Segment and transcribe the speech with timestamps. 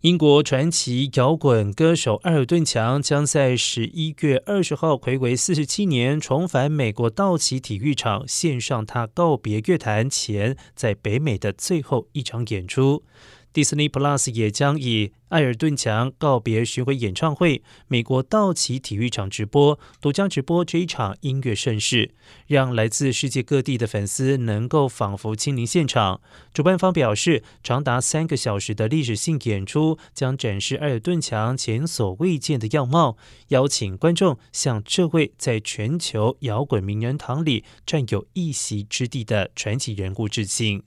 [0.00, 13.02] 英国传奇摇滚歌手艾尔顿·强将在十一月二十号，回归四十七年，重返美国道奇体育场，献上他告别乐坛前在北美的最后一场演出。
[13.52, 22.14] Disney Plus 也将以艾尔顿强告别巡回演唱会，美国道奇体育场直播，独家直播这一场音乐盛事，
[22.46, 26.20] 让来自世界各地的粉丝能够仿佛亲临现场。
[26.52, 33.16] 主办方表示，长达三个小时的历史性演出将展示艾尔顿强前所未见的样貌，
[33.48, 40.82] 邀请观众向这位在全球摇滚名人堂里占有一席之地的传奇人物致敬。